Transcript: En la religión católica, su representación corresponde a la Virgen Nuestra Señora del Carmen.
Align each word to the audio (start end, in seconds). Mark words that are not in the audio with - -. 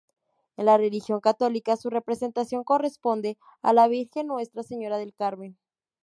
En 0.57 0.65
la 0.65 0.77
religión 0.77 1.19
católica, 1.19 1.77
su 1.77 1.91
representación 1.91 2.63
corresponde 2.63 3.37
a 3.61 3.71
la 3.71 3.87
Virgen 3.87 4.25
Nuestra 4.25 4.63
Señora 4.63 4.97
del 4.97 5.13
Carmen. 5.13 5.59